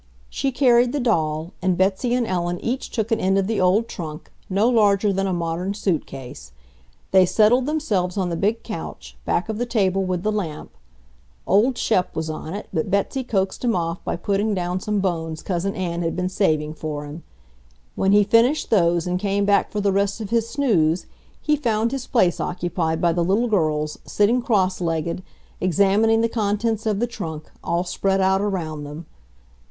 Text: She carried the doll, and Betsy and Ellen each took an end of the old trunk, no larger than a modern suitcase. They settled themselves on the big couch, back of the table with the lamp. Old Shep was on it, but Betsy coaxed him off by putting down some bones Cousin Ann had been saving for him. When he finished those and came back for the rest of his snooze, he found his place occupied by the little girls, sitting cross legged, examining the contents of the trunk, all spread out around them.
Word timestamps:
She 0.31 0.51
carried 0.51 0.93
the 0.93 0.99
doll, 0.99 1.53
and 1.61 1.77
Betsy 1.77 2.15
and 2.15 2.25
Ellen 2.25 2.59
each 2.61 2.89
took 2.89 3.11
an 3.11 3.19
end 3.19 3.37
of 3.37 3.45
the 3.45 3.61
old 3.61 3.87
trunk, 3.87 4.31
no 4.49 4.67
larger 4.67 5.13
than 5.13 5.27
a 5.27 5.31
modern 5.31 5.75
suitcase. 5.75 6.53
They 7.11 7.23
settled 7.23 7.67
themselves 7.67 8.17
on 8.17 8.29
the 8.29 8.35
big 8.35 8.63
couch, 8.63 9.15
back 9.25 9.47
of 9.47 9.59
the 9.59 9.65
table 9.67 10.03
with 10.03 10.23
the 10.23 10.31
lamp. 10.31 10.71
Old 11.45 11.77
Shep 11.77 12.15
was 12.15 12.31
on 12.31 12.55
it, 12.55 12.67
but 12.73 12.89
Betsy 12.89 13.23
coaxed 13.23 13.63
him 13.63 13.75
off 13.75 14.03
by 14.03 14.15
putting 14.15 14.55
down 14.55 14.79
some 14.79 15.01
bones 15.01 15.43
Cousin 15.43 15.75
Ann 15.75 16.01
had 16.01 16.15
been 16.15 16.29
saving 16.29 16.73
for 16.73 17.05
him. 17.05 17.21
When 17.95 18.11
he 18.11 18.23
finished 18.23 18.71
those 18.71 19.05
and 19.05 19.19
came 19.19 19.45
back 19.45 19.69
for 19.71 19.81
the 19.81 19.91
rest 19.91 20.19
of 20.19 20.31
his 20.31 20.49
snooze, 20.49 21.05
he 21.39 21.55
found 21.55 21.91
his 21.91 22.07
place 22.07 22.39
occupied 22.39 23.01
by 23.01 23.13
the 23.13 23.23
little 23.23 23.47
girls, 23.47 23.99
sitting 24.07 24.41
cross 24.41 24.81
legged, 24.81 25.21
examining 25.59 26.21
the 26.21 26.27
contents 26.27 26.87
of 26.87 26.99
the 26.99 27.05
trunk, 27.05 27.51
all 27.63 27.83
spread 27.83 28.19
out 28.19 28.41
around 28.41 28.83
them. 28.83 29.05